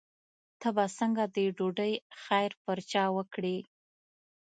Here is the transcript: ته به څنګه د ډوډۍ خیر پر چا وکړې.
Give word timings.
ته 0.59 0.67
به 0.75 0.85
څنګه 0.97 1.23
د 1.35 1.37
ډوډۍ 1.57 1.93
خیر 2.23 2.51
پر 2.63 2.77
چا 2.91 3.03
وکړې. 3.17 3.57